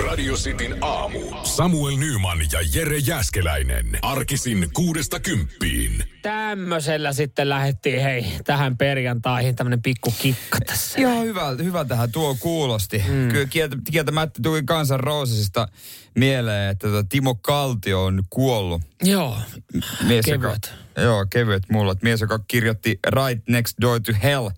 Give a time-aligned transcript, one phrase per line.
[0.00, 1.20] Radio Cityn aamu.
[1.42, 3.98] Samuel Nyman ja Jere Jäskeläinen.
[4.02, 6.04] Arkisin kuudesta kymppiin.
[6.22, 11.00] Tämmöisellä sitten lähdettiin hei tähän perjantaihin tämmönen pikku kikka tässä.
[11.00, 13.04] Ihan hyvä, hyvä tähän tuo kuulosti.
[13.08, 13.28] Mm.
[13.28, 15.68] Kyllä kieltä, kieltämättä tuli Kansan Roosesista
[16.14, 18.82] mieleen, että tuo Timo Kaltio on kuollut.
[19.02, 19.38] Joo,
[20.06, 20.72] Mies, kevyet.
[20.96, 21.96] Joka, joo, kevyet mulla.
[22.02, 24.50] Mies, joka kirjoitti Right Next Door to Hell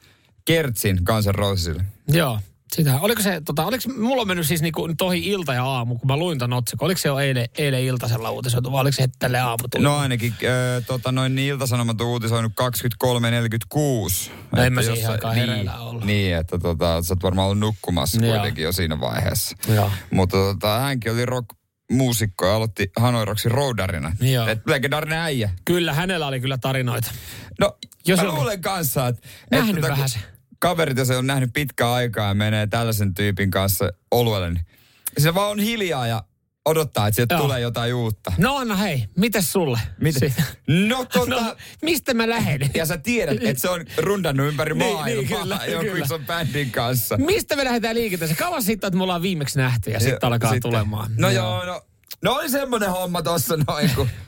[0.45, 1.85] Kertsin Kansan Roosesille.
[2.09, 2.41] Joo,
[2.77, 3.01] sitä.
[3.01, 6.17] Oliko se, tota, oliko, mulla on mennyt siis niinku tohi ilta ja aamu, kun mä
[6.17, 6.87] luin ton otsikon.
[6.87, 9.85] Oliko se jo eilen, eilen iltasella uutisoitu vai oliko se heti tälle aamu tullut?
[9.85, 14.31] No ainakin äh, tota, noin niin Ilta-Sanomat on uutisoinut 23.46.
[14.53, 16.05] No en mä siihen jossain- aikaan niin, ollut.
[16.05, 18.33] Niin, että tota, sä oot varmaan ollut nukkumassa Joo.
[18.35, 19.57] kuitenkin jo siinä vaiheessa.
[19.75, 19.91] Joo.
[20.11, 21.49] Mutta tota, hänkin oli rock
[21.93, 24.13] muusikko ja aloitti Hanoi Rocksin roudarina.
[24.21, 24.47] Joo.
[24.49, 25.51] Et legendaarinen äijä.
[25.65, 27.11] Kyllä, hänellä oli kyllä tarinoita.
[27.61, 29.29] No, Jos mä on- luulen kanssa, että...
[29.51, 30.19] Nähnyt että tota, vähän se.
[30.59, 34.65] Kaverit, jos ole nähnyt pitkään aikaa ja menee tällaisen tyypin kanssa oluelle, niin
[35.19, 36.25] se vaan on hiljaa ja
[36.65, 37.43] odottaa, että sieltä Joo.
[37.43, 38.33] tulee jotain uutta.
[38.39, 39.81] No Anna, hei, mites sulle?
[40.01, 40.31] Miten?
[40.31, 40.43] Si-
[40.87, 41.41] No tota...
[41.45, 42.71] No, mistä mä lähden?
[42.75, 46.05] Ja sä tiedät, että se on rundannut ympäri Niin, maailmaa niin, kyllä, jonkun kyllä.
[46.05, 47.17] ison bändin kanssa.
[47.17, 48.39] Mistä me lähdetään liikenteeseen?
[48.39, 51.11] Kauan siitä, että me ollaan viimeksi nähty ja sitten alkaa Sitten- tulemaan.
[51.19, 51.83] No joo, no,
[52.23, 54.09] no oli semmonen homma tossa noin, kun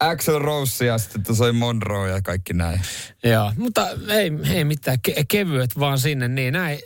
[0.00, 2.80] Axel Rose ja sitten tuossa oli Monroe ja kaikki näin.
[3.24, 6.78] Joo, mutta ei, ei mitään, ke- kevyet vaan sinne, niin näin.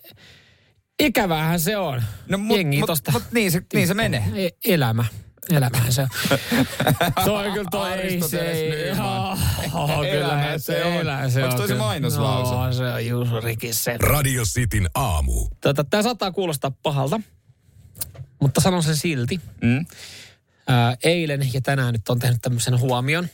[1.01, 2.03] Ikävähän se on.
[2.29, 3.13] No, mut, Jengi mut, tosta.
[3.13, 4.25] mut niin, se, niin se menee.
[4.35, 5.05] E- elämä.
[5.51, 6.09] Elämähän se on.
[7.25, 8.71] toi kyllä toi ei se ei.
[8.71, 10.93] Kyllä Elämä se on.
[10.93, 12.55] Elä, se Onks on toi se mainoslause?
[12.55, 13.97] No, se on Juusurikin se.
[14.01, 15.49] Radio Cityn aamu.
[15.61, 17.21] Tota, Tämä saattaa kuulostaa pahalta,
[18.41, 19.41] mutta sanon sen silti.
[19.63, 19.87] Mm?
[20.69, 23.29] Ää, eilen ja tänään nyt on tehnyt tämmöisen huomion.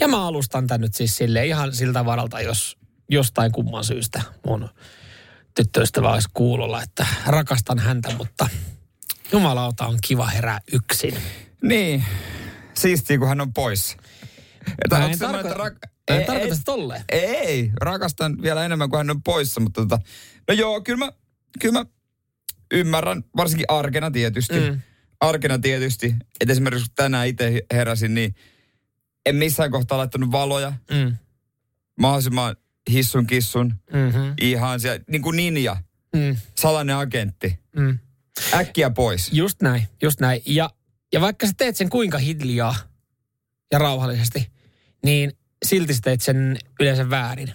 [0.00, 4.68] Ja mä alustan tän nyt siis silleen ihan siltä varalta, jos jostain kumman syystä mun
[5.54, 8.48] tyttöystävä olisi kuulolla, että rakastan häntä, mutta
[9.32, 11.14] jumalauta on kiva herää yksin.
[11.62, 12.04] Niin.
[12.78, 13.96] Siistiä, kun hän on pois.
[14.84, 17.04] Että Mä en, tarko- että mä en ei- tarkoita sitä tolleen.
[17.08, 19.98] Ei, rakastan vielä enemmän kuin hän on poissa, mutta tota,
[20.48, 21.12] no joo, kyllä mä,
[21.60, 21.84] kyllä mä
[22.72, 24.60] ymmärrän, varsinkin arkena tietysti.
[24.60, 24.80] Mm.
[25.20, 28.34] Arkena tietysti, että esimerkiksi kun tänään itse heräsin, niin
[29.26, 30.72] en missään kohtaa laittanut valoja.
[30.90, 31.16] Mm.
[32.00, 32.56] Mahdollisimman
[32.90, 34.34] hissun kissun, Mm-hmm.
[34.40, 35.76] ihan siellä, niin kuin ninja,
[36.16, 36.36] Mm.
[36.58, 37.58] salainen agentti.
[37.76, 37.98] Mm.
[38.54, 39.32] Äkkiä pois.
[39.32, 40.42] Just näin, just näin.
[40.46, 40.70] Ja,
[41.12, 42.74] ja vaikka sä teet sen kuinka hiljaa
[43.72, 44.52] ja rauhallisesti,
[45.04, 45.32] niin
[45.64, 47.52] silti sä teet sen yleensä väärin.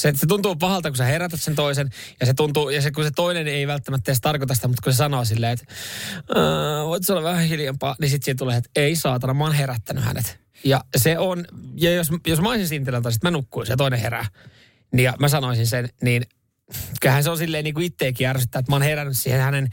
[0.00, 1.90] Se, se tuntuu pahalta, kun sä herätät sen toisen,
[2.20, 4.92] ja se tuntuu, ja se, kun se toinen ei välttämättä edes tarkoita sitä, mutta kun
[4.92, 5.64] se sanoo silleen, että
[6.34, 10.40] "Ää, voit olla vähän hiljempaa, niin sitten tulee, että ei saatana, mä oon herättänyt hänet.
[10.64, 11.44] Ja se on,
[11.76, 14.26] ja jos, jos mä olisin siinä tilanteessa, että mä nukkuisin ja toinen herää,
[14.92, 16.22] niin ja mä sanoisin sen, niin
[17.00, 19.68] kyllähän se on silleen niin kuin itteekin ärsyttää, että mä oon herännyt siihen hänen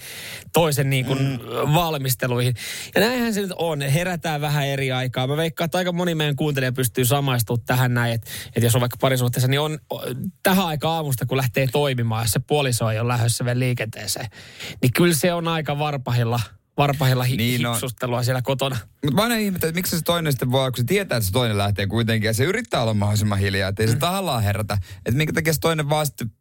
[0.53, 1.39] toisen niin kuin mm.
[1.73, 2.55] valmisteluihin.
[2.95, 3.81] Ja näinhän se nyt on.
[3.81, 5.27] Herätään vähän eri aikaa.
[5.27, 8.81] Mä veikkaan, että aika moni meidän kuuntelija pystyy samaistumaan tähän näin, että, että jos on
[8.81, 9.79] vaikka parisuhteessa, niin on
[10.43, 14.27] tähän aikaan aamusta, kun lähtee toimimaan, jos se puoliso ei ole lähdössä vielä liikenteeseen,
[14.81, 16.39] niin kyllä se on aika varpahilla,
[16.77, 17.73] varpahilla hi- Niin on.
[17.73, 18.77] hipsustelua siellä kotona.
[19.05, 21.31] Mutta mä aina ihmettelen, että miksi se toinen sitten voi, kun se tietää, että se
[21.31, 23.99] toinen lähtee kuitenkin, ja se yrittää olla mahdollisimman hiljaa, että ei se Mm.
[23.99, 24.77] tahallaan herätä.
[25.05, 26.31] Että minkä takia se toinen vaan sitten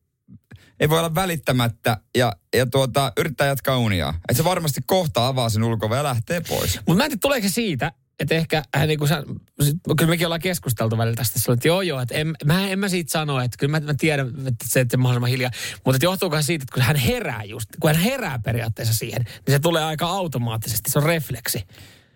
[0.80, 4.08] ei voi olla välittämättä ja, ja tuota, yrittää jatkaa unia.
[4.08, 6.76] Että se varmasti kohta avaa sen ulkova ja lähtee pois.
[6.76, 9.22] Mutta mä en tiedä, tuleeko siitä, että ehkä hän niin kuin sä,
[9.62, 12.88] sit- kyllä mekin ollaan keskusteltu välillä tästä, että joo joo, että en, mä, en mä
[12.88, 15.50] siitä sano, että kyllä mä, mä tiedän, että se, että mahdollisimman hiljaa,
[15.84, 19.58] mutta johtuukohan siitä, että kun hän herää just, kun hän herää periaatteessa siihen, niin se
[19.58, 21.66] tulee aika automaattisesti, se on refleksi.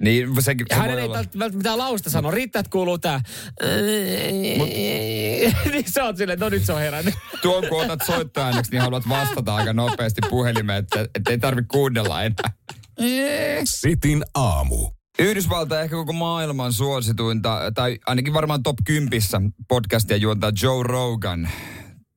[0.01, 1.17] Niin sekin se Hänen ei olla.
[1.17, 3.21] välttämättä mitään lausta sanoa, riittää, että kuuluu tää.
[5.73, 7.15] niin sä oot silleen, no nyt se on herännyt.
[7.43, 12.23] Tuon kun otat soittoääneksi, niin haluat vastata aika nopeasti puhelimeen, että, että ei tarvitse kuunnella
[12.23, 12.53] enää.
[13.65, 14.91] Cityn aamu.
[15.19, 19.21] Yhdysvalta ehkä koko maailman suosituinta, tai ainakin varmaan top 10
[19.69, 21.49] podcastia juontaa Joe Rogan.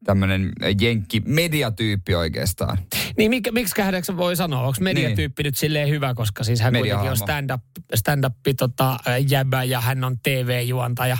[0.05, 0.51] Tämmönen
[0.81, 2.77] jenkki mediatyyppi oikeastaan.
[3.17, 4.61] Niin mikä, miksi häneksi voi sanoa?
[4.61, 5.47] Onko mediatyyppi niin.
[5.47, 7.61] nyt silleen hyvä, koska siis hän kuitenkin on stand-up,
[7.95, 8.99] stand-up tota,
[9.29, 11.17] jäbä ja hän on TV-juontaja.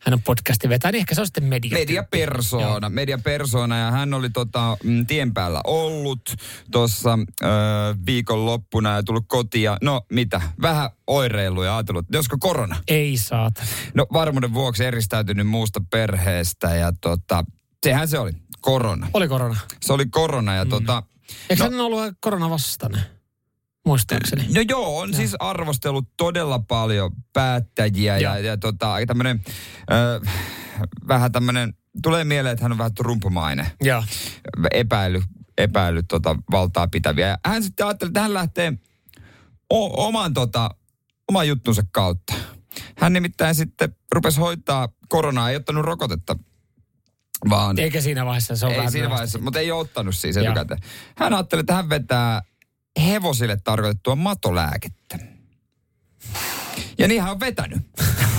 [0.00, 1.80] Hän on podcastin vetäjä, niin ehkä se on sitten mediatyyppi.
[1.80, 6.34] Mediapersona, mediapersona ja hän oli tota, mm, tien päällä ollut
[6.70, 7.48] tuossa äh,
[8.06, 12.76] viikonloppuna ja tullut kotiin ja no mitä, vähän oireiluja ja ajatellut, että olisiko korona.
[12.88, 13.62] Ei saata.
[13.94, 17.44] No varmuuden vuoksi eristäytynyt muusta perheestä ja tota,
[17.82, 19.08] sehän se oli, korona.
[19.14, 19.56] Oli korona.
[19.80, 20.70] Se oli korona ja mm.
[20.70, 21.02] tota,
[21.50, 21.70] Eikö No.
[21.70, 23.00] hän ollut koronavastainen?
[23.86, 24.46] Muistaakseni.
[24.54, 25.16] No joo, on Joo.
[25.16, 28.44] siis arvostellut todella paljon päättäjiä ja, Joo.
[28.46, 29.44] ja tota, tämmönen,
[29.92, 30.32] äh,
[31.08, 34.04] vähän tämmönen, tulee mieleen, että hän on vähän trumpumainen, Joo.
[34.70, 35.22] epäily,
[35.58, 37.26] epäily tota valtaa pitäviä.
[37.28, 38.72] Ja hän sitten ajatteli, että hän lähtee
[39.70, 40.70] o- oman, tota,
[41.28, 42.34] oman juttunsa kautta.
[42.98, 46.36] Hän nimittäin sitten rupesi hoitaa koronaa, ei ottanut rokotetta,
[47.50, 47.78] vaan...
[47.78, 50.80] Eikä siinä vaiheessa, se on ei vähän siinä vaiheessa, mutta ei ottanut siis etukäteen.
[51.16, 52.42] Hän ajatteli, että hän vetää
[53.06, 55.18] hevosille tarkoitettua matolääkettä.
[56.98, 57.78] Ja niin hän on vetänyt.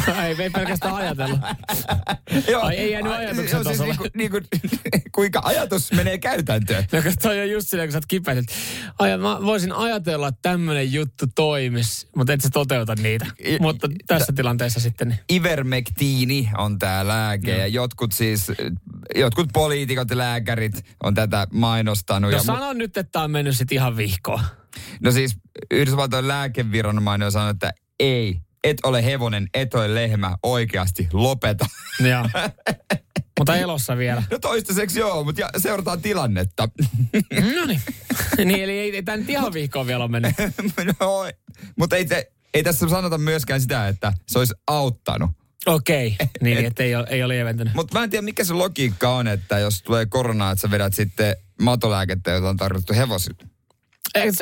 [0.26, 1.40] ei, ei pelkästään ajatella.
[2.52, 2.62] Joo.
[2.62, 4.38] Ai, ei jäänyt Ai, ajatuksen siis niinku, niinku,
[5.16, 6.86] kuinka ajatus menee käytäntöön.
[6.92, 8.54] No, kun toi on just silleen, kun sä oot kipeä, että
[9.00, 13.26] ai, mä voisin ajatella, että tämmöinen juttu toimis, mutta et sä toteuta niitä.
[13.46, 18.52] I- mutta tässä tilanteessa sitten, niin Ivermektiini on tämä lääke ja jotkut siis,
[19.16, 22.32] jotkut poliitikot ja lääkärit on tätä mainostanut.
[22.32, 24.42] No ja mu- sano nyt, että tää on mennyt sit ihan vihkoon.
[25.00, 25.38] no siis
[25.72, 31.66] Yhdysvaltojen lääkeviranomainen on sanonut, että ei, et ole hevonen, et ole lehmä, oikeasti lopeta.
[32.00, 32.30] Joo.
[33.40, 34.24] Mutta elossa vielä.
[34.32, 36.70] No toistaiseksi joo, mutta ja, seurataan tilannetta.
[37.56, 37.82] No niin.
[38.38, 40.36] niin, eli ei, ei tämä nyt ihan vihkoon vielä ole mennyt.
[41.00, 41.26] no,
[41.78, 42.06] mutta ei,
[42.54, 45.32] ei tässä sanota myöskään sitä, että se olisi auttanut.
[45.66, 46.28] Okei, okay.
[46.42, 47.74] niin, niin että ei ole, ei ole lieventynyt.
[47.74, 50.94] Mutta mä en tiedä, mikä se logiikka on, että jos tulee korona, että sä vedät
[50.94, 53.55] sitten matolääkettä, jota on tarkoitettu hevosille.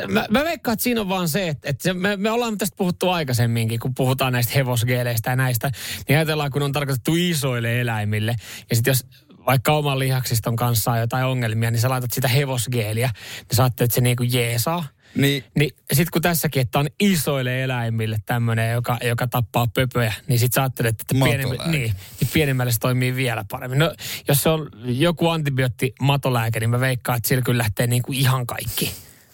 [0.08, 3.10] Mä, mä veikkaan, että siinä on vaan se, että, että me, me ollaan tästä puhuttu
[3.10, 5.72] aikaisemminkin, kun puhutaan näistä hevosgeeleistä ja näistä,
[6.10, 8.36] niin ajatellaan, kun on tarkoitettu isoille eläimille.
[8.70, 9.06] Ja sitten jos
[9.46, 13.10] vaikka oman lihaksiston kanssa on jotain ongelmia, niin sä laitat sitä hevosgeeliä,
[13.40, 14.86] niin sä ajattelet, että se niinku jeesaa.
[15.16, 20.40] Niin Niin sitten kun tässäkin, että on isoille eläimille tämmöinen, joka, joka tappaa pöpöjä, niin
[20.40, 21.78] sitten sä ajattelet, että pienemmälle, Matolääke.
[21.78, 23.80] niin, niin pienemmälle se toimii vielä paremmin.
[23.80, 23.94] No,
[24.28, 28.48] jos se on joku antibiootti matolääke, niin mä veikkaan, että sillä kyllä lähtee niinku ihan
[28.48, 28.92] kaikki.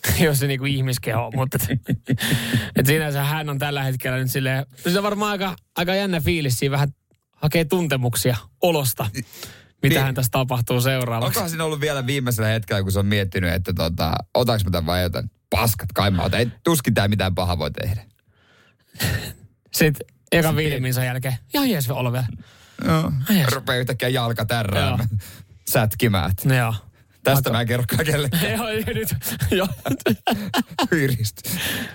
[0.25, 1.31] jos se niinku ihmiskeho on.
[1.36, 2.10] Mutta et,
[2.75, 6.60] et sinänsä hän on tällä hetkellä nyt silleen, se on varmaan aika, aika jännä fiilis
[6.60, 6.90] siinä vähän
[7.31, 9.10] hakee tuntemuksia olosta,
[9.84, 10.01] mitä Niin.
[10.04, 11.28] hän tässä tapahtuu seuraavaksi.
[11.28, 14.86] onkohan siinä ollut vielä viimeisellä hetkellä, kun se on miettinyt, että tota, otaks mä tämän
[14.86, 16.40] vai jotain paskat kai mä otan.
[16.40, 18.01] Ei tuskin tää mitään pahaa voi tehdä.
[19.74, 22.28] Sitten ekan viideminsa jälkeen, ihan jees olla vielä.
[22.86, 23.12] Joo.
[23.30, 23.48] Jes.
[23.48, 25.10] Rupeaa yhtäkkiä jalka tärräämään.
[25.69, 26.31] Sätkimään.
[26.46, 26.74] No joo.
[27.24, 28.51] Tästä mä en kerro kellekään.
[28.57, 29.16] Joo, ei nyt.
[29.51, 29.68] Joo.
[30.92, 31.50] Hyristä.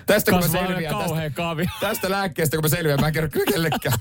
[0.07, 1.67] Tästä kun mä selviän tästä, kaavi.
[1.81, 3.99] tästä lääkkeestä, kun mä selviän, mä en kerro kyllä kellekään.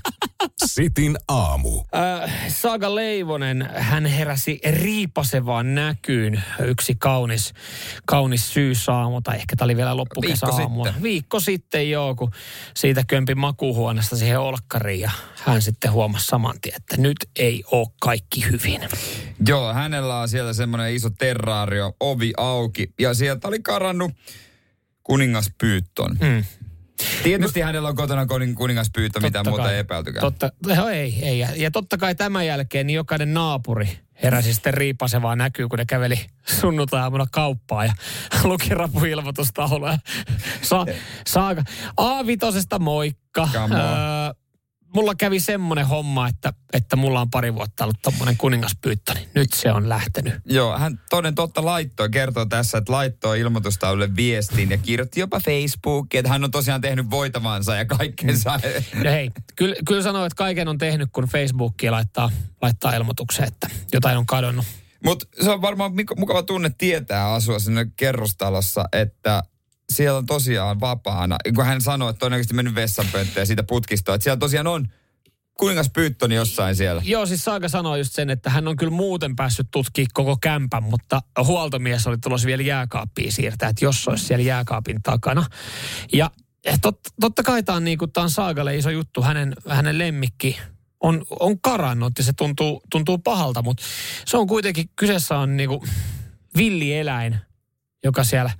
[0.64, 1.84] Sitin aamu.
[1.94, 6.42] Äh, Saaga Leivonen, hän heräsi riipasevaan näkyyn.
[6.60, 7.54] Yksi kaunis,
[8.06, 10.84] kaunis syysaamu, tai ehkä tämä oli vielä loppukesäaamua.
[10.84, 11.02] sitten.
[11.02, 12.30] Viikko sitten, joo, kun
[12.76, 15.00] siitä kömpi makuuhuoneesta siihen olkkariin.
[15.00, 15.10] Ja
[15.44, 18.80] hän sitten huomasi saman tien, että nyt ei ole kaikki hyvin.
[19.48, 22.92] Joo, hänellä on siellä semmoinen iso terraario, ovi auki.
[23.00, 24.12] Ja sieltä oli karannut
[25.02, 26.16] kuningaspyytton.
[26.20, 26.44] Mm.
[27.22, 30.20] Tietysti hänellä on kotona kuning- kuningaspyyttö, mitä muuta ei epäiltykään.
[30.20, 31.38] Totta, no ei, ei.
[31.38, 36.26] Ja, totta kai tämän jälkeen niin jokainen naapuri heräsi sitten riipasevaa näkyy, kun ne käveli
[36.60, 37.92] sunnuntai-aamuna kauppaan ja
[38.50, 39.98] luki rapuilmoitustaulua.
[40.62, 40.86] Sa,
[41.26, 41.62] saaga.
[42.00, 43.48] A5 moikka.
[43.54, 44.43] Öö,
[44.94, 49.52] mulla kävi semmoinen homma, että, että mulla on pari vuotta ollut tommonen kuningaspyyttö, niin nyt
[49.52, 50.34] se on lähtenyt.
[50.44, 56.18] Joo, hän toden totta laittoi, kertoo tässä, että laittoi ilmoitustaululle viestin ja kirjoitti jopa Facebookiin,
[56.18, 58.60] että hän on tosiaan tehnyt voitavansa ja kaikkensa.
[59.04, 62.30] No hei, kyllä, kyllä sanoo, että kaiken on tehnyt, kun Facebookiin laittaa,
[62.62, 64.66] laittaa ilmoituksen, että jotain on kadonnut.
[65.04, 69.42] Mutta se on varmaan mukava tunne tietää asua sinne kerrostalossa, että
[69.94, 71.36] siellä on tosiaan vapaana.
[71.54, 74.88] Kun hän sanoi, että todennäköisesti mennyt vessanpönttöön siitä putkistoa, että siellä tosiaan on
[75.58, 77.02] kuningas Pyyttoni jossain siellä.
[77.04, 80.82] Joo, siis Saaga sanoi just sen, että hän on kyllä muuten päässyt tutkimaan koko kämpän,
[80.82, 85.46] mutta huoltomies oli tulossa vielä jääkaappiin siirtää, että jos olisi siellä jääkaapin takana.
[86.12, 86.30] Ja
[86.82, 90.56] tot, totta kai tämä on, niin kuin, tämä on Saagalle iso juttu, hänen, hänen lemmikki
[91.00, 93.82] on, on karannut ja se tuntuu, tuntuu pahalta, mutta
[94.26, 95.80] se on kuitenkin, kyseessä on niin kuin
[96.56, 97.36] villieläin,
[98.04, 98.50] joka siellä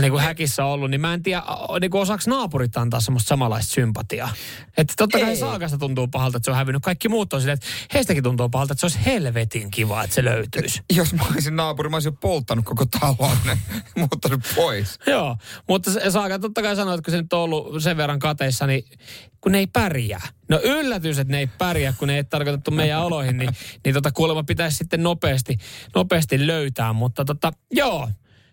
[0.00, 1.42] niin kuin häkissä ollut, niin mä en tiedä,
[1.80, 4.32] niin kuin osaako naapurit antaa semmoista samanlaista sympatiaa.
[4.76, 5.36] Että totta kai.
[5.36, 6.82] Saakasta tuntuu pahalta, että se on hävinnyt.
[6.82, 10.24] Kaikki muut on silleen, että heistäkin tuntuu pahalta, että se olisi helvetin kiva, että se
[10.24, 10.82] löytyisi.
[10.96, 13.36] Jos mä olisin naapuri, mä olisin polttanut koko talon,
[13.98, 14.98] muuttanut pois.
[15.06, 15.36] Joo,
[15.68, 18.66] mutta se Saaka totta kai sanoi, että kun se nyt on ollut sen verran kateissa,
[18.66, 18.84] niin
[19.40, 20.28] kun ne ei pärjää.
[20.48, 23.50] No yllätys, että ne ei pärjää, kun ne ei tarkoitettu meidän oloihin, niin,
[23.84, 25.58] niin tota kuulemma pitäisi sitten nopeasti,
[25.94, 26.92] nopeasti löytää.
[26.92, 28.08] Mutta tota, joo,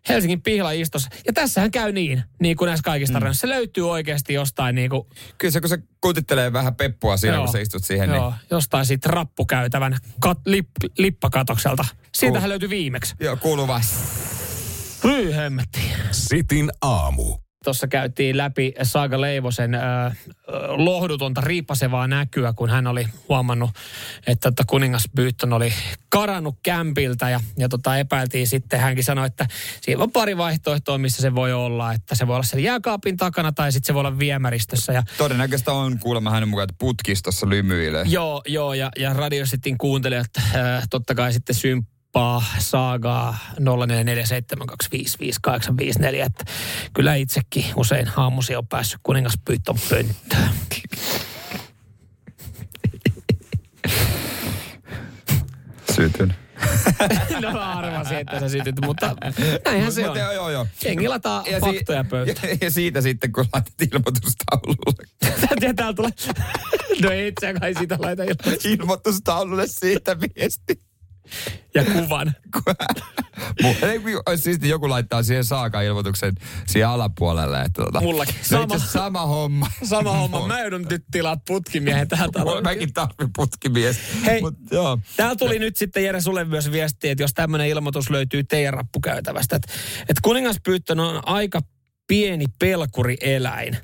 [0.10, 1.06] Helsingin pihlaistos.
[1.27, 3.41] Ja tässähän käy niin, niin kuin näissä kaikissa tarinoissa.
[3.41, 7.44] Se löytyy oikeasti jostain niin kuin, Kyllä se, kun se kutittelee vähän peppua siinä, Joo.
[7.44, 11.86] kun sä istut siihen, joo, niin jostain siitä rappukäytävän kat, lip, lippakatokselta.
[12.15, 13.15] Siitähän Kuul- löytyi viimeksi.
[13.20, 13.82] joo, kuuluu vaan.
[15.03, 15.79] Hyi hemmetti.
[16.12, 17.38] Sitin aamu.
[17.63, 20.17] Tuossa käytiin läpi Saaga Leivosen äh,
[20.67, 23.69] lohdutonta riippasevaa näkyä, kun hän oli huomannut,
[24.27, 25.73] että tota kuningas Byton oli
[26.09, 28.79] karannut kämpiltä ja, ja tota epäiltiin sitten.
[28.79, 29.47] Hänkin sanoi, että
[29.81, 31.93] siinä on pari vaihtoehtoa, missä se voi olla.
[31.93, 34.93] Että se voi olla siellä jääkaapin takana tai sitten se voi olla viemäristössä.
[34.93, 38.05] Ja, Todennäköistä on kuulemma hänen mukaan, että putkistossa lymyilee.
[38.07, 41.55] joo, joo, ja, ja radio sitten kuunteli, että äh, totta kai sitten
[42.09, 43.63] symppaa saagaa 0447255854,
[46.25, 46.45] että
[46.93, 50.49] kyllä itsekin usein aamusi on päässyt kuningas Byton pönttöön.
[55.95, 56.35] Sytyn.
[57.41, 59.15] No arvasin, että sä sytyt, mutta
[59.65, 60.07] näinhän se on.
[60.07, 60.67] Mutta joo, joo, joo.
[60.85, 62.49] Jengi lataa Ja, faktoja pöytään.
[62.49, 65.05] ja, ja, siitä sitten, kun laitat ilmoitustaululle.
[65.61, 66.11] Ja täällä tulee...
[67.03, 68.65] No ei itse kai siitä laita ilmoitus.
[68.65, 70.81] ilmoitustaululle siitä viesti.
[71.75, 72.33] Ja kuvan.
[74.36, 76.33] Siisti joku laittaa siihen saaka-ilmoituksen
[76.67, 77.62] siihen alapuolelle.
[77.62, 78.36] Että tota, Mullakin.
[78.51, 78.77] No Sama.
[78.77, 79.71] sama homma.
[79.83, 80.48] Sama homma.
[80.48, 82.63] Mä joudun nyt tilaa putkimiehen tähän taloon.
[82.63, 84.00] mäkin tarvitsen putkimies.
[84.25, 84.41] Hei.
[84.41, 85.00] Mut, joo.
[85.17, 89.55] Täällä tuli nyt sitten Jere sulle myös viesti, että jos tämmöinen ilmoitus löytyy teidän rappukäytävästä,
[89.55, 91.62] että, että kuningaspyyttön on aika
[92.07, 93.77] pieni pelkurieläin.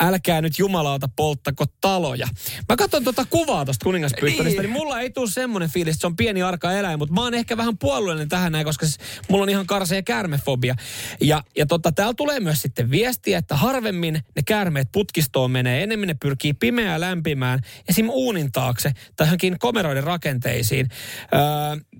[0.00, 2.26] Älkää nyt jumalauta polttako taloja.
[2.68, 4.72] Mä katson tuota kuvaa tuosta kuningaspyyttönistä, niin.
[4.72, 4.82] Niin.
[4.82, 7.56] mulla ei tule semmoinen fiilis, että se on pieni arka eläin, mutta mä oon ehkä
[7.56, 8.98] vähän puolueellinen tähän näin, koska siis
[9.28, 10.74] mulla on ihan karsea käärmefobia.
[11.20, 16.08] Ja, ja tota, täällä tulee myös sitten viestiä, että harvemmin ne käärmeet putkistoon menee, enemmän
[16.08, 18.08] ne pyrkii pimeää lämpimään, esim.
[18.10, 20.88] uunin taakse tai johonkin komeroiden rakenteisiin.
[21.34, 21.40] Öö,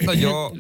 [0.07, 0.57] No joo,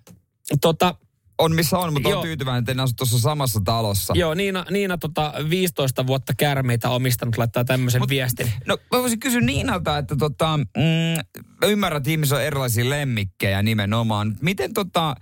[0.60, 0.94] tota,
[1.38, 2.18] on missä on, mutta Joo.
[2.20, 4.14] on tyytyväinen, että en asu tuossa samassa talossa.
[4.16, 8.52] joo, Niina, Niina tota, 15 vuotta käärmeitä omistanut laittaa tämmöisen Mut- viestin.
[8.66, 13.62] No mä voisin kysyä Niinalta, että tota, mm, mä ymmärrän, että ihmisillä on erilaisia lemmikkejä
[13.62, 14.36] nimenomaan.
[14.42, 15.14] Miten tota,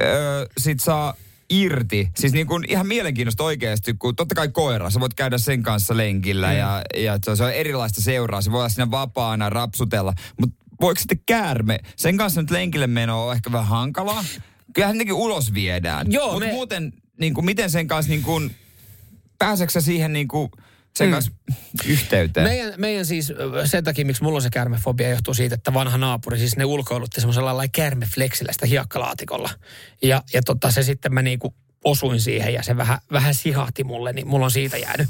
[0.00, 1.14] ö, sit saa
[1.50, 5.62] irti, siis niin kuin ihan mielenkiintoista oikeasti, kun totta kai koira, sä voit käydä sen
[5.62, 6.56] kanssa lenkillä mm.
[6.56, 10.64] ja, ja se on- se on erilaista seuraa, se voi olla siinä vapaana, rapsutella, mutta
[10.80, 14.24] voiko sitten käärme, sen kanssa nyt lenkille meno on ehkä vähän hankalaa.
[14.74, 16.12] Kyllähän nekin ulos viedään.
[16.12, 18.54] Joo, Mutta me- muuten, niin kuin, miten sen kanssa, niin kuin,
[19.38, 20.50] pääseekö sä siihen niin kuin,
[20.96, 21.12] sen Mm.
[21.12, 21.32] kanssa
[21.86, 22.46] yhteyteen?
[22.48, 23.32] Meidän, meidän siis,
[23.64, 27.20] sen takia, miksi mulla on se kärmefobia, johtuu siitä, että vanha naapuri, siis ne ulkoilutti
[27.20, 29.50] semmoisella lailla kärmefleksillä sitä hiekkalaatikolla.
[30.02, 31.54] Ja, ja tota, se sitten mä niinku
[31.84, 35.08] osuin siihen ja se vähän, vähän sihahti mulle, niin mulla on siitä jäänyt.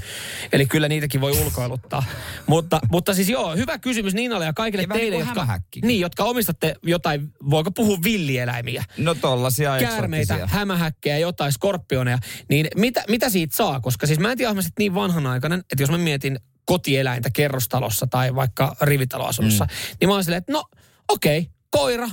[0.53, 2.05] Eli kyllä niitäkin voi ulkoiluttaa.
[2.47, 6.25] mutta, mutta siis joo, hyvä kysymys Niinalle ja kaikille Ja vähän teille, jotka, niin, jotka
[6.25, 8.85] omistatte jotain, voiko puhua villieläimiä?
[8.99, 13.81] No tollasia käärmeitä, hämähäkkejä, jotain skorpioneja, niin mitä, mitä siitä saa?
[13.81, 18.35] Koska siis mä en tiedä, mä niin vanhanaikainen, että jos mä mietin kotieläintä kerrostalossa tai
[18.35, 19.97] vaikka rivitaloasunnossa, mm.
[20.01, 20.65] niin mä oon silleen, että no
[21.09, 22.09] okei, okay, koira,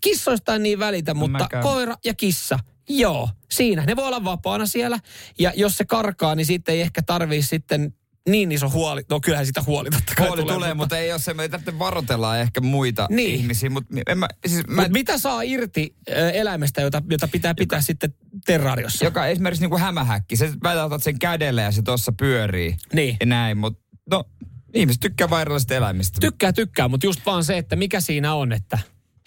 [0.00, 1.62] kissoista en niin välitä, mutta mäkään.
[1.62, 2.58] koira ja kissa,
[2.88, 3.84] joo, siinä.
[3.84, 4.98] Ne voi olla vapaana siellä
[5.38, 7.94] ja jos se karkaa, niin sitten ei ehkä tarvii sitten
[8.28, 9.02] niin iso huoli.
[9.10, 11.78] No kyllähän sitä huoli totta kai Huoli tulee, mutta ei ole se, me ei tarvitse
[11.78, 13.34] varotella ehkä muita Niin.
[13.34, 17.54] ihmisiä, mutta en mä, siis mä, Mut mitä saa irti ö, eläimestä, jota, jota pitää
[17.54, 18.14] pitää sitten
[18.46, 19.04] terraariossa?
[19.04, 20.52] joka esimerkiksi niin kuin hämähäkki, se
[20.84, 23.16] otat sen kädelle ja se tuossa pyörii Niin.
[23.20, 24.24] ja näin, mutta no
[24.74, 26.18] ihmiset tykkää erilaisista eläimistä.
[26.20, 28.78] Tykkää, tykkää, mutta just vaan se, että mikä siinä on, että,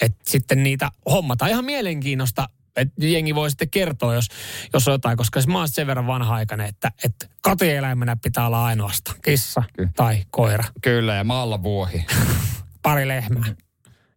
[0.01, 1.51] että sitten niitä hommataan.
[1.51, 4.28] Ihan mielenkiinnosta, että jengi voi sitten kertoa, jos,
[4.74, 9.18] jos on jotain, koska mä oon sen verran vanha-aikainen, että, että kotieläimenä pitää olla ainoastaan
[9.25, 9.90] kissa Kyllä.
[9.96, 12.06] tai koira, Kyllä, ja maalla vuohi.
[12.84, 13.56] pari lehmää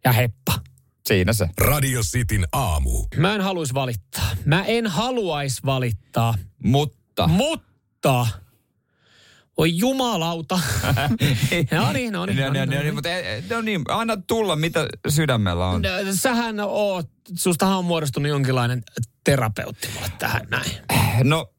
[0.05, 0.53] ja heppa.
[1.07, 1.49] Siinä se.
[1.59, 3.07] Radio Cityn aamu.
[3.17, 4.31] Mä en haluaisi valittaa.
[4.45, 6.35] Mä en haluaisi valittaa,
[6.65, 8.27] Mutta mutta...
[9.57, 10.61] Oi jumalauta.
[11.71, 12.39] no niin, no niin.
[12.39, 12.95] No, no no, niin, no, no niin.
[12.95, 13.09] mutta
[13.51, 15.83] no niin, anna tulla, mitä sydämellä on.
[15.83, 18.83] No, Sähän oot, sustahan on muodostunut jonkinlainen
[19.25, 20.73] terapeutti mulle tähän näin.
[21.23, 21.55] No,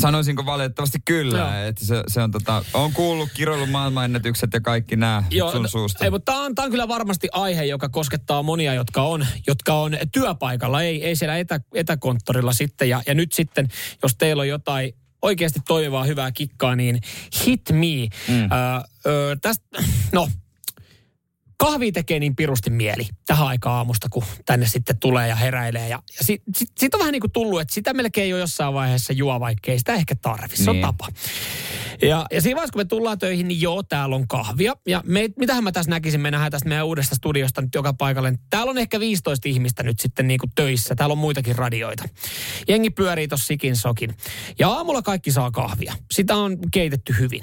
[0.00, 1.68] sanoisinko valitettavasti kyllä, Joo.
[1.68, 5.22] että se, se on tota, on kuullut kiroilun maailmanennätykset ja kaikki nämä
[5.52, 6.04] sun no, suusta.
[6.04, 9.74] Ei, mutta tämä on, tää on kyllä varmasti aihe, joka koskettaa monia, jotka on, jotka
[9.74, 12.88] on työpaikalla, ei, ei siellä etä, etäkonttorilla sitten.
[12.88, 13.68] Ja, ja nyt sitten,
[14.02, 17.00] jos teillä on jotain oikeasti toimivaa hyvää kikkaa, niin
[17.46, 18.08] hit me.
[18.28, 18.34] Mm.
[18.34, 18.48] Öö,
[19.06, 19.66] öö, tästä,
[20.12, 20.28] no,
[21.60, 25.88] kahvi tekee niin pirusti mieli tähän aikaan aamusta, kun tänne sitten tulee ja heräilee.
[25.88, 28.74] Ja, ja siitä sit, sit on vähän niin kuin tullut, että sitä melkein jo jossain
[28.74, 30.56] vaiheessa juo, vaikka ei sitä ehkä tarvi.
[30.56, 30.86] Se on Niin.
[30.86, 31.08] tapa.
[32.02, 34.74] Ja, ja siinä vaiheessa, kun me tullaan töihin, niin joo, täällä on kahvia.
[34.86, 38.38] Ja me, mitähän mä tässä näkisin, me nähdään tästä meidän uudesta studiosta nyt joka paikalle.
[38.50, 40.94] Täällä on ehkä 15 ihmistä nyt sitten niin kuin töissä.
[40.94, 42.08] Täällä on muitakin radioita.
[42.68, 44.14] Jengi pyörii tuossa sikin sokin.
[44.58, 45.94] Ja aamulla kaikki saa kahvia.
[46.12, 47.42] Sitä on keitetty hyvin.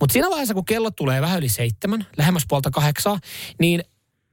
[0.00, 3.18] Mutta siinä vaiheessa, kun kello tulee vähän yli seitsemän, lähemmäs puolta kahdeksaa,
[3.60, 3.84] niin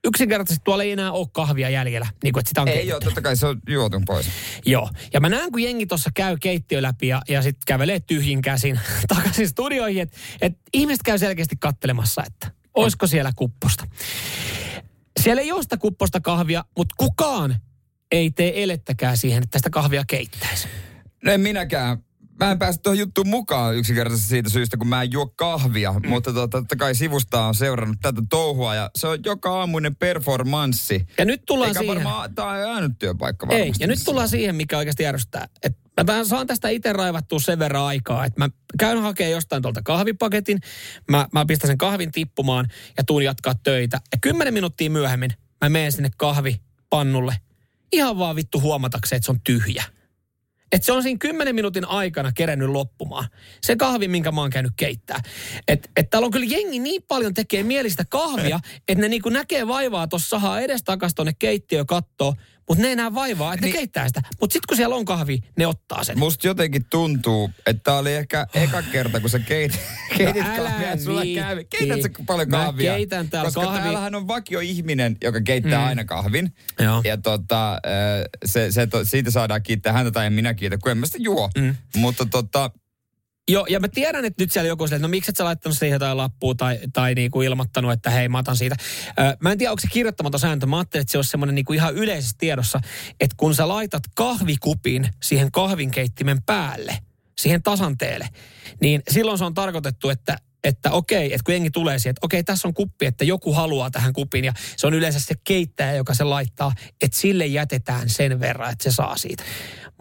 [0.04, 3.22] yksinkertaisesti tuolla ei enää ole kahvia jäljellä, niin kuin, että sitä on Ei joo, totta
[3.22, 4.26] kai se on juotu pois.
[4.66, 4.90] Joo.
[5.14, 8.80] Ja mä näen, kun jengi tuossa käy keittiö läpi ja, ja sitten kävelee tyhjin käsin
[9.16, 13.88] takaisin studioihin, että et ihmiset käy selkeästi kattelemassa, että olisiko siellä kupposta.
[15.20, 17.56] Siellä ei ole sitä kupposta kahvia, mutta kukaan
[18.12, 20.68] ei tee elettäkään siihen, että tästä kahvia keittäisi.
[21.24, 22.04] No en minäkään.
[22.42, 25.94] Mä en päässyt tuohon juttuun mukaan yksinkertaisesti siitä syystä, kun mä en juo kahvia.
[25.94, 26.10] Mm.
[26.10, 31.06] Mutta tota, totta kai sivusta on seurannut tätä touhua ja se on joka aamuinen performanssi.
[31.18, 31.96] Ja nyt tullaan Eikä siihen.
[31.96, 33.84] varmaan, tää on ainut työpaikka Ei, varmasti.
[33.84, 35.48] ja nyt tullaan siihen, mikä oikeasti järjestää.
[35.64, 39.62] Et mä vähän saan tästä itse raivattua sen verran aikaa, että mä käyn hakemaan jostain
[39.62, 40.60] tuolta kahvipaketin,
[41.10, 42.68] mä, mä pistän sen kahvin tippumaan
[42.98, 44.00] ja tuun jatkaa töitä.
[44.12, 45.32] Ja kymmenen minuuttia myöhemmin
[45.62, 47.36] mä menen sinne kahvipannulle
[47.92, 49.84] ihan vaan vittu huomatakseen, että se on tyhjä.
[50.72, 53.28] Että se on siinä kymmenen minuutin aikana kerennyt loppumaan.
[53.62, 55.20] Se kahvi, minkä mä oon käynyt keittää.
[55.68, 59.68] Että et täällä on kyllä jengi niin paljon tekee mielistä kahvia, että ne niinku näkee
[59.68, 62.36] vaivaa tuossa sahaa edestakas tonne keittiöön kattoo,
[62.72, 63.74] mutta ne ei näe vaivaa, että niin.
[63.74, 64.22] Ne keittää sitä.
[64.42, 66.20] Mutta sitten kun siellä on kahvi, ne ottaa sen.
[66.20, 69.80] Musta jotenkin tuntuu, että tää oli ehkä eka kerta, kun sä keit,
[70.18, 71.66] keitit älä kahvia, sulla kävi.
[71.66, 72.94] Keität sä paljon Mä kahvia?
[72.94, 73.82] keitän täällä Koska kahvia.
[73.82, 75.86] täällähän on vakio ihminen, joka keittää Mm.
[75.88, 76.54] aina kahvin.
[76.80, 77.02] Joo.
[77.04, 77.78] Ja tota,
[78.46, 81.50] se, se, siitä saadaan kiittää häntä tai en minä kiitä, kun en mä sitä juo.
[81.58, 81.76] Mm.
[81.96, 82.72] Mutta tota,
[83.50, 85.78] Joo, ja mä tiedän, että nyt siellä joku sille, että no miksi et sä laittanut
[85.78, 88.76] siihen jotain lappua tai, tai niinku ilmoittanut, että hei mä otan siitä.
[89.20, 90.66] Ö, mä en tiedä, onko se kirjoittamaton sääntö.
[90.66, 92.80] Mä ajattelin, että se olisi semmoinen niinku ihan yleisessä tiedossa,
[93.20, 96.98] että kun sä laitat kahvikupin siihen kahvinkeittimen päälle,
[97.42, 98.30] siihen tasanteelle,
[98.82, 102.44] niin silloin se on tarkoitettu, että että okei, että kun jengi tulee siihen, että okei,
[102.44, 106.14] tässä on kuppi, että joku haluaa tähän kupin ja se on yleensä se keittäjä, joka
[106.14, 109.44] se laittaa, että sille jätetään sen verran, että se saa siitä.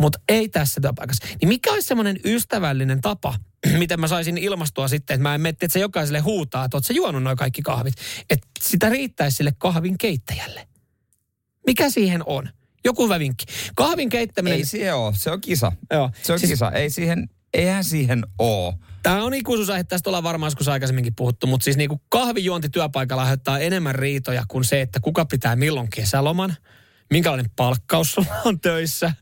[0.00, 1.26] Mutta ei tässä tapauksessa.
[1.40, 3.34] Niin mikä olisi semmoinen ystävällinen tapa,
[3.78, 6.84] miten mä saisin ilmastua sitten, että mä en mette, että se jokaiselle huutaa, että oot
[6.84, 7.94] sä juonut noin kaikki kahvit.
[8.30, 10.68] Että sitä riittäisi sille kahvin keittäjälle.
[11.66, 12.48] Mikä siihen on?
[12.84, 13.44] Joku hyvä vinkki.
[13.76, 14.58] Kahvin keittäminen...
[14.58, 15.72] ei se ole, se on kisa.
[15.90, 16.10] Joo.
[16.22, 18.74] Se on Siis- kisa, ei siihen, eihän siihen oo.
[19.02, 23.58] Tämä on ikuisuusaihe, tästä ollaan varmaan joskus aikaisemminkin puhuttu, mutta siis niinku kahvijuonti työpaikalla aiheuttaa
[23.58, 26.56] enemmän riitoja kuin se, että kuka pitää milloin kesäloman,
[27.10, 29.12] minkälainen palkkaus sulla on töissä,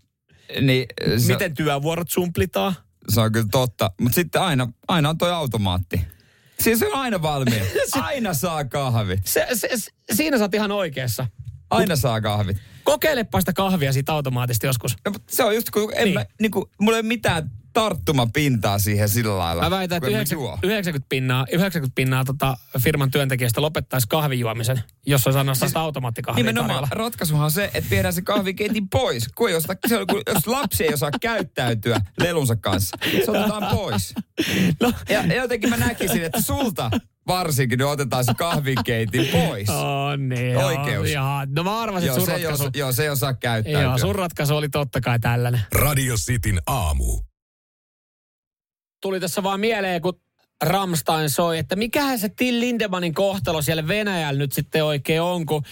[0.61, 0.87] Niin,
[1.19, 2.75] se, miten työvuorot sumplitaan.
[3.09, 3.91] se on kyllä totta.
[4.01, 6.01] Mutta sitten aina, aina on toi automaatti.
[6.61, 7.65] Siis se on aina valmiina.
[8.03, 9.17] Aina saa kahvi.
[9.25, 11.27] Se, se, se, siinä sä oot ihan oikeassa.
[11.71, 12.57] Aina saa kahvit.
[12.85, 14.97] Kokeilepa sitä kahvia siitä automaattisesti joskus.
[15.05, 16.15] No, se on just kun en Niin.
[16.15, 17.51] mä, niin kuin, mulla ei ole mitään
[17.83, 19.63] tarttumapintaa siihen sillä lailla.
[19.63, 20.59] Mä väitän, että kun en mä 90, juo.
[20.73, 26.69] 90 pinnaa, 90 pinnaa tota firman työntekijästä lopettaisi kahvijuomisen, jos olisi ainoastaan sitä automaattikahvia Nimenomaan
[26.85, 26.89] tarjolla.
[27.05, 29.29] ratkaisuhan on se, että viedään se kahvikeitin pois.
[29.29, 33.77] Kun, ei osta, se on, kun jos lapsi ei osaa käyttäytyä lelunsa kanssa, se otetaan
[33.77, 34.15] pois.
[34.81, 36.91] No, Ja, jotenkin mä näkisin, että sulta
[37.27, 39.69] varsinkin nyt otetaan se kahvikeitin pois.
[39.69, 40.53] on niin.
[40.53, 41.11] joo, Oikeus.
[41.11, 41.25] Joo,
[41.57, 43.83] no mä arvasin, Joo, että sun se ei, ratkaisu, osaa, joo, se ei osaa käyttäytyä.
[43.83, 45.61] joo, sun ratkaisu oli totta kai tällainen.
[45.75, 47.21] Radio Cityn aamu.
[49.01, 50.21] Tuli tässä vaan mieleen, kun
[50.63, 55.63] Ramstein soi, että mikähän se Till Lindemanin kohtalo siellä Venäjällä nyt sitten oikein on, kun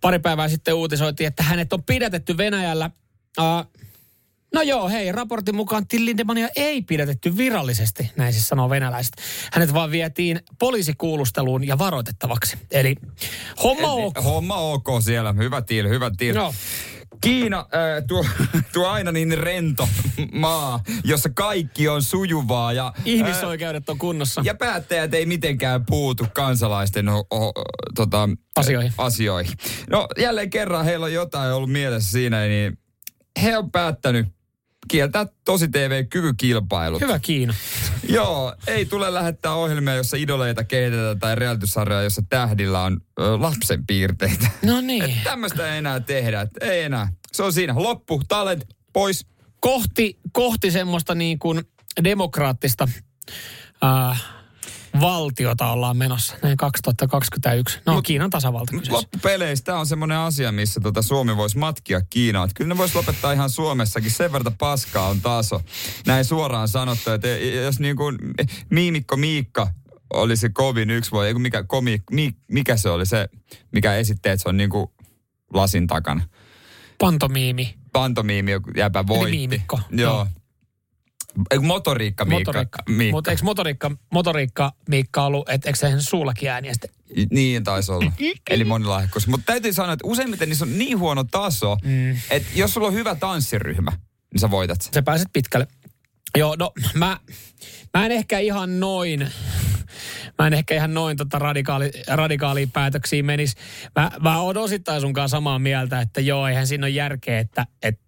[0.00, 2.90] pari päivää sitten uutisoitiin, että hänet on pidätetty Venäjällä.
[3.38, 3.72] Uh,
[4.54, 9.14] no joo, hei, raportin mukaan Till Lindemania ei pidätetty virallisesti, näin siis sanoo venäläiset.
[9.52, 12.56] Hänet vaan vietiin poliisikuulusteluun ja varoitettavaksi.
[12.70, 12.94] Eli
[13.62, 14.24] homma ok.
[14.24, 15.32] Homma ok siellä.
[15.32, 16.36] Hyvä tiil, hyvä tiil.
[16.36, 16.54] Joo.
[17.20, 18.24] Kiina äh, tuo,
[18.72, 19.88] tuo aina niin rento
[20.32, 24.42] maa, jossa kaikki on sujuvaa ja, Ihmisoikeudet on kunnossa.
[24.44, 27.52] ja päättäjät ei mitenkään puutu kansalaisten o, o,
[27.94, 28.92] tota, Asioihin.
[28.98, 29.52] asioihin.
[29.90, 32.78] No jälleen kerran heillä on jotain ollut mielessä siinä, niin
[33.42, 34.26] he on päättänyt
[34.88, 37.00] kieltää tosi TV-kyvykilpailut.
[37.00, 37.54] Hyvä Kiina.
[38.08, 43.86] Joo, ei tule lähettää ohjelmia, jossa idoleita kehitetään tai realitysarjoja, jossa tähdillä on ö, lapsen
[43.86, 44.48] piirteitä.
[44.62, 45.20] No niin.
[45.24, 47.08] Tämmöistä ei enää tehdä, että ei enää.
[47.32, 47.74] Se on siinä.
[47.76, 49.26] Loppu, talent, pois.
[49.60, 51.62] kohti, kohti semmoista niin kuin
[52.04, 52.88] demokraattista
[53.82, 54.16] ää,
[55.00, 57.78] valtiota ollaan menossa, näin 2021.
[57.86, 58.92] No, Mut, Kiinan tasavalta kyseessä.
[58.92, 62.50] Loppupeleissä tämä on semmoinen asia, missä tota Suomi voisi matkia Kiinaan.
[62.54, 64.10] Kyllä ne voisi lopettaa ihan Suomessakin.
[64.10, 65.60] Sen verran paskaa on taso.
[66.06, 67.28] Näin suoraan sanottu, että
[67.64, 68.18] jos niin kuin
[68.70, 69.70] Miimikko Miikka
[70.12, 73.28] oli se kovin yksi voi, mikä, komi, mi, mikä se oli se,
[73.72, 74.86] mikä esitti, että se on niin kuin
[75.54, 76.22] lasin takana.
[76.98, 77.74] Pantomiimi.
[77.92, 79.30] Pantomiimi, joku jäpä voitti.
[79.30, 79.80] miimikko.
[79.90, 80.14] Joo.
[80.14, 80.26] Joo.
[81.50, 82.52] Ei, kun motoriikka Miikka.
[82.52, 82.78] Motoriikka.
[82.88, 83.16] Miikka.
[83.16, 86.90] Mutta eikö motoriikka, motoriikka Miikka ollut, että eikö se suullakin ääniä sitten?
[87.30, 88.12] Niin taisi olla.
[88.50, 89.26] Eli monilahjakkuus.
[89.26, 92.10] Mutta täytyy sanoa, että useimmiten niissä on niin huono taso, Mm.
[92.30, 93.92] että jos sulla on hyvä tanssiryhmä,
[94.32, 94.88] niin sä voitat.
[94.94, 95.66] Sä pääset pitkälle.
[96.38, 97.20] Joo, no mä,
[97.94, 99.30] mä en ehkä ihan noin
[100.38, 103.56] mä en ehkä ihan noin tota radikaali, radikaaliin päätöksiin menisi.
[103.96, 108.05] Mä, mä oon osittain sunkaan samaa mieltä, että joo, eihän siinä ole järkeä, että, että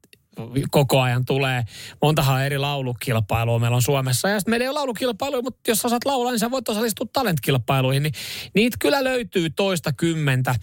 [0.70, 1.64] koko ajan tulee.
[2.02, 4.28] Montahan eri laulukilpailua meillä on Suomessa.
[4.28, 7.06] Ja sitten meillä ei ole laulukilpailuja, mutta jos sä saat laulaa, niin sä voit osallistua
[7.12, 8.02] talentkilpailuihin.
[8.02, 8.12] Niin
[8.54, 10.54] niitä kyllä löytyy toista kymmentä.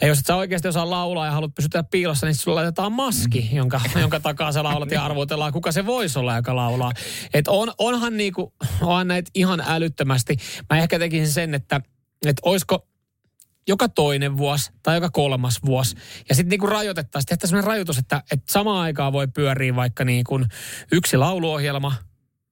[0.00, 3.48] Ja jos et sä oikeasti osaa laulaa ja haluat pysytellä piilossa, niin sulla laitetaan maski,
[3.50, 3.56] mm.
[3.56, 6.92] jonka, jonka takaa sä laulat ja arvotellaan, kuka se voisi olla, joka laulaa.
[7.34, 10.36] Et on, onhan niinku, onhan näitä ihan älyttömästi.
[10.70, 11.80] Mä ehkä tekisin sen, että,
[12.26, 12.86] että olisiko
[13.68, 15.96] joka toinen vuosi tai joka kolmas vuosi.
[16.28, 20.24] Ja sitten niinku rajoitettaisiin, tehtäisiin sellainen rajoitus, että, että samaan aikaan voi pyöriä vaikka niin
[20.24, 20.46] kuin
[20.92, 21.92] yksi lauluohjelma,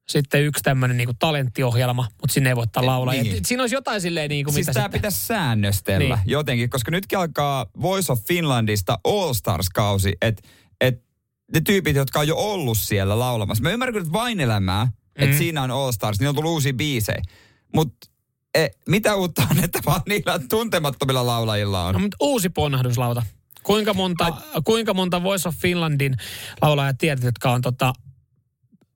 [0.08, 3.14] sitten yksi tämmöinen niinku talenttiohjelma, mutta sinne ei voi ottaa laulaa.
[3.14, 3.44] Niin.
[3.44, 4.98] siinä olisi jotain silleen niin kuin siis mitä tämä sitten...
[4.98, 6.30] pitäisi säännöstellä niin.
[6.30, 10.42] jotenkin, koska nytkin alkaa Voice of Finlandista All Stars-kausi, että
[10.80, 11.02] et
[11.54, 13.62] ne tyypit, jotka on jo ollut siellä laulamassa.
[13.62, 14.90] Mä ymmärrän kyllä vain elämää, mm.
[15.16, 17.22] että siinä on All Stars, niin on tullut uusia biisejä.
[17.74, 18.08] Mutta
[18.56, 21.92] e, mitä uutta on, että vaan niillä tuntemattomilla laulajilla on?
[21.94, 23.22] No, mutta uusi ponnahduslauta.
[23.62, 24.62] Kuinka monta, Ai.
[24.64, 26.16] kuinka monta Voice of Finlandin
[26.62, 27.92] laulajaa tiedät, jotka on tota,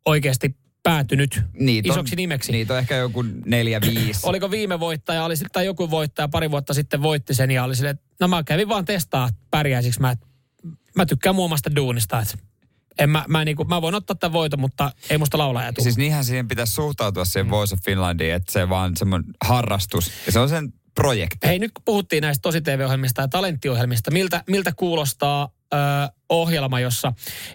[0.04, 2.52] oikeasti päätynyt niitä isoksi on, nimeksi.
[2.52, 4.20] Niitä on ehkä joku neljä, viisi.
[4.28, 7.94] Oliko viime voittaja, oli, tai joku voittaja pari vuotta sitten voitti sen ja oli silleen,
[7.94, 10.00] että no mä kävin vaan testaa pärjäisiksi.
[10.00, 10.16] Mä,
[10.96, 12.49] mä tykkään muomasta duunista, että
[13.00, 15.82] en mä, mä, niinku, mä voin ottaa tämän voiton, mutta ei musta laulaja tule.
[15.82, 17.50] Siis niinhän siihen pitäisi suhtautua siihen mm.
[17.50, 20.10] Voice of Finlandiin, että se vaan semmoinen harrastus.
[20.26, 21.46] Ja se on sen projekti.
[21.46, 25.76] Hei, nyt kun puhuttiin näistä tosi TV-ohjelmista ja talenttiohjelmista, miltä, miltä kuulostaa ö,
[26.28, 27.12] ohjelma, jossa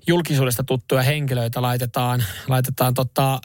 [0.07, 3.39] julkisuudesta tuttuja henkilöitä laitetaan, laitetaan tota,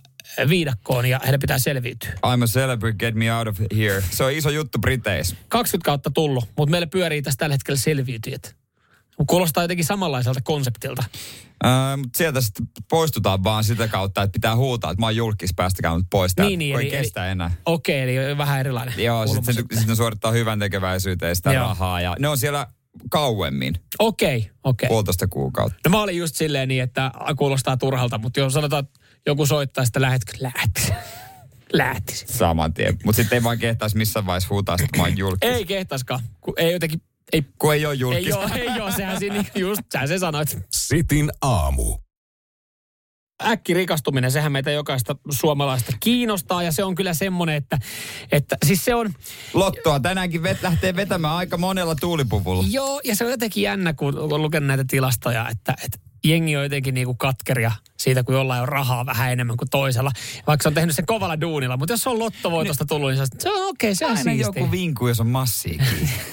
[0.49, 2.11] viidakkoon ja heidän pitää selviytyä.
[2.27, 4.03] I'm a celebrity, get me out of here.
[4.11, 5.37] Se on iso juttu Briteissä.
[5.49, 8.60] 20 kautta tullut, mutta meillä pyörii tässä tällä hetkellä selviytyjät.
[9.27, 11.05] Kuulostaa jotenkin samanlaiselta konseptilta.
[11.65, 15.51] Öö, mutta sieltä sitten poistutaan vaan sitä kautta, että pitää huutaa, että mä oon julkis,
[15.57, 17.51] päästäkää mut pois niin, niin, eli, ei kestä eli, enää.
[17.67, 18.95] Okei, okay, eli vähän erilainen.
[19.05, 21.69] Joo, sitten sit, sit ne suorittaa hyvän tekeväisyyteen sitä Joo.
[21.69, 22.67] rahaa ja ne on siellä
[23.11, 23.75] kauemmin.
[23.99, 24.87] Okei, okay, okei.
[24.87, 24.89] Okay.
[24.89, 25.79] Puolitoista kuukautta.
[25.85, 29.85] No mä olin just silleen niin, että kuulostaa turhalta, mutta jos sanotaan, että joku soittaa,
[29.85, 30.93] että lähetkö, lähtis.
[31.73, 32.25] Lähtis.
[32.29, 32.99] Saman tien.
[33.05, 35.51] Mutta sitten ei vaan kehtaisi missään vaiheessa huutaa, että mä oon julkis.
[35.51, 36.21] ei kehtaiskaan.
[36.57, 38.43] Ei jotenkin ei, kun ei ole julkista.
[38.55, 40.59] Ei ole, ei ole, sehän siinä just, sä se sanoit.
[40.73, 41.97] Sitin aamu.
[43.43, 47.79] Äkki rikastuminen, sehän meitä jokaista suomalaista kiinnostaa ja se on kyllä semmoinen, että,
[48.33, 49.15] että siis se on...
[49.55, 52.65] Lottoa tänäänkin vet, lähtee vetämään aika monella tuulipuvulla.
[52.71, 56.63] Joo, ja se on jotenkin jännä, kun on lukenut näitä tilastoja, että, että jengi on
[56.63, 60.11] jotenkin niinku katkeria siitä, kun jollain on rahaa vähän enemmän kuin toisella.
[60.47, 61.77] Vaikka se on tehnyt sen kovalla duunilla.
[61.77, 64.47] Mutta jos se on lottovoitosta tullut, niin se on okei, okay, se on Aina siistiä.
[64.47, 65.85] joku vinku, jos on massia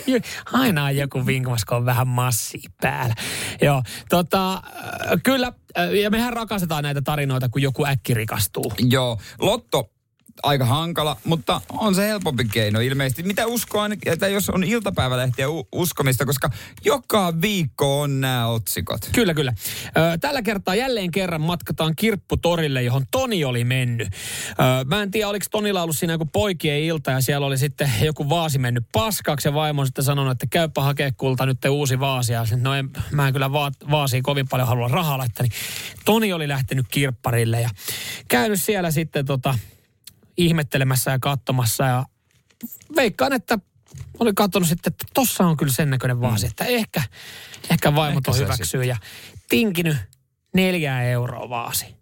[0.54, 3.16] Aina on joku vinku, kun on vähän massia päällä.
[3.62, 4.62] Joo, tota, äh,
[5.24, 8.74] kyllä, äh, ja mehän rakastetaan näitä tarinoita, kun joku äkki rikastuu.
[8.80, 9.97] Joo, Lotto
[10.44, 13.24] aika hankala, mutta on se helpompi keino ilmeisesti.
[13.24, 16.50] Mitä uskoa, että jos on iltapäivälehtiä uskomista, koska
[16.86, 19.10] joka viikko on nämä otsikot.
[19.12, 19.54] Kyllä, kyllä.
[20.22, 24.08] tällä kertaa jälleen kerran matkataan Kirpputorille, johon Toni oli mennyt.
[24.86, 28.30] mä en tiedä, oliko Tonilla ollut siinä joku poikien ilta ja siellä oli sitten joku
[28.30, 32.34] vaasi mennyt paskaksi ja vaimo sitten sanonut, että käypä hakea kulta nyt uusi vaasi.
[32.34, 35.44] Ja no en, mä en kyllä va- vaasiin kovin paljon halua rahaa laittaa.
[35.44, 35.54] Niin
[36.06, 37.70] Toni oli lähtenyt kirpparille ja
[38.28, 39.58] käynyt siellä sitten tota,
[40.38, 42.06] ihmettelemässä ja katsomassa ja
[42.96, 43.60] veikkaan, että
[44.20, 46.50] oli katsonut sitten, että tossa on kyllä sen näköinen vaasi, mm.
[46.50, 47.02] että ehkä,
[47.70, 48.98] ehkä vaimot on hyväksyy ja
[49.50, 49.98] tinkinyt
[50.54, 51.98] neljää euroa vaasi.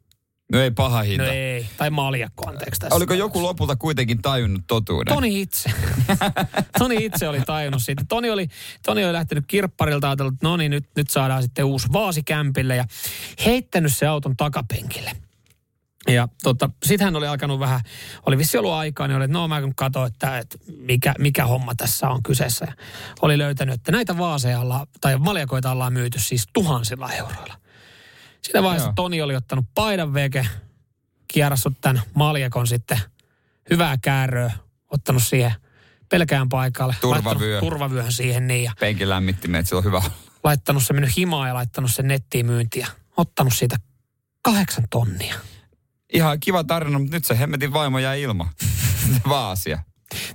[0.51, 1.23] No ei paha hinta.
[1.23, 2.95] No ei, tai maljakko anteeksi tässä.
[2.95, 5.15] Oliko joku lopulta kuitenkin tajunnut totuuden?
[5.15, 5.71] Toni itse.
[6.79, 8.03] Toni itse oli tajunnut siitä.
[8.09, 8.47] Toni oli,
[8.85, 12.75] Toni oli lähtenyt kirpparilta ajatellut, että no niin, nyt, nyt saadaan sitten uusi vaasi kämpille
[12.75, 12.85] ja
[13.45, 15.11] heittänyt se auton takapenkille.
[16.07, 17.81] Ja tota, sitten hän oli alkanut vähän,
[18.25, 21.75] oli vissi ollut aikaa, niin oli, että no mä katsoin, että, että mikä, mikä homma
[21.75, 22.65] tässä on kyseessä.
[22.65, 22.73] Ja
[23.21, 27.55] oli löytänyt, että näitä vaaseja ollaan, tai maljakoita ollaan myyty siis tuhansilla euroilla.
[28.41, 28.93] Sitä vaiheessa Joo.
[28.95, 30.47] Toni oli ottanut paidan veke,
[31.27, 32.99] kierrassut tämän maljakon sitten
[33.69, 34.51] hyvää kääröä,
[34.91, 35.53] ottanut siihen
[36.09, 36.95] pelkään paikalle.
[37.01, 37.59] Turvavyö.
[37.59, 38.63] Turvavyöhön siihen niin.
[38.63, 40.01] Ja Penkin lämmittimet, että se on hyvä.
[40.43, 42.87] Laittanut se mennyt himaa ja laittanut sen nettiin myyntiä.
[43.17, 43.75] Ottanut siitä
[44.41, 45.35] kahdeksan tonnia
[46.15, 48.49] ihan kiva tarina, mutta nyt se hemmetin vaimo jäi ilman.
[49.29, 49.79] Vaasia.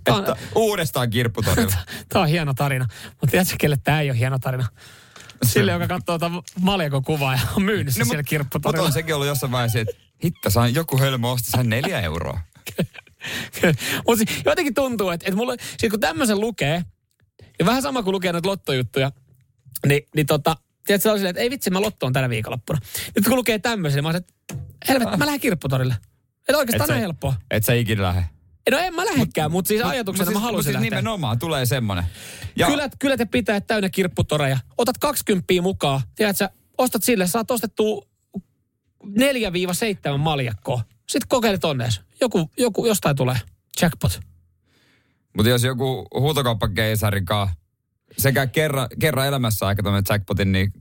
[0.05, 1.77] Tämä on, että uudestaan kirpputorilla.
[2.09, 2.87] Tämä on hieno tarina.
[3.11, 4.67] Mutta tiedätkö, kelle tämä ei ole hieno tarina?
[5.43, 8.83] Sille, joka katsoo tuota Maljako kuvaa ja on myynnissä no, siellä kirpputorilla.
[8.83, 12.41] Mutta on sekin ollut jossain vaiheessa, että hitta, saan joku hölmö osti sen neljä euroa.
[14.07, 16.85] Mutta jotenkin tuntuu, että, että mulla, siis kun tämmöisen lukee,
[17.59, 19.13] ja vähän sama kuin lukee näitä lottojuttuja,
[19.87, 22.79] niin, niin tota, tiedätkö, se on silleen, että ei vitsi, mä lottoon tänä viikonloppuna.
[23.17, 24.33] Nyt kun lukee tämmöisen, mä oon, että
[24.89, 25.95] helvetti, mä lähden kirpputorille.
[26.39, 27.35] Että oikeastaan et sä, on helppoa.
[27.51, 28.25] Et sä ikinä lähde?
[28.71, 31.01] No en mä lähdekään, mutta siis ajatuksena Mut mä siis, haluaisin mut siis lähteä.
[31.01, 32.05] nimenomaan tulee semmonen.
[32.57, 34.59] Ja Kyllä, kyllä te pitää täynnä kirpputoreja.
[34.79, 36.01] Otat 20 mukaan.
[36.15, 38.03] Tiedät sä, ostat sille, saat ostettua
[39.07, 39.11] 4-7
[40.19, 40.83] maljakkoa.
[41.09, 42.01] Sitten kokeilet onnees.
[42.21, 43.37] Joku, joku, jostain tulee.
[43.83, 44.21] Jackpot.
[45.37, 47.49] Mutta jos joku huutokauppakeisarikaan
[48.19, 50.73] sekä kerran, kerran elämässä aika tämmöinen jackpotin, niin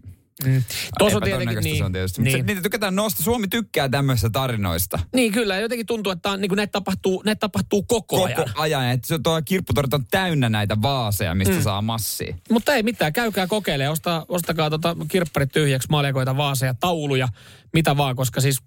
[0.45, 0.63] Mm.
[0.99, 1.77] Tuossa on tietenkin niin.
[1.77, 2.21] se on tietysti.
[2.21, 2.33] Niin.
[2.33, 2.43] niin.
[2.43, 3.23] Se, niitä tykätään nostaa.
[3.23, 4.99] Suomi tykkää tämmöisistä tarinoista.
[5.15, 8.45] Niin kyllä, jotenkin tuntuu, että on, niin kuin näitä, tapahtuu, näitä tapahtuu koko, Koko ajan.
[8.55, 8.85] ajan.
[8.85, 11.61] Että se tuo kirpputorit on täynnä näitä vaaseja, mistä mm.
[11.61, 12.35] saa massia.
[12.51, 17.27] Mutta ei mitään, käykää kokeilemaan, Osta, ostakaa tota kirpparit tyhjäksi, maljakoita, vaaseja, tauluja,
[17.73, 18.59] mitä vaan, koska siis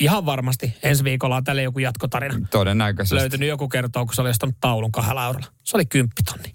[0.00, 2.46] ihan varmasti ensi viikolla on tälle joku jatkotarina.
[2.50, 3.16] Todennäköisesti.
[3.16, 5.46] Löytynyt joku kertoo, kun se oli ostanut taulun kahdella eurolla.
[5.62, 6.54] Se oli kymppitonni.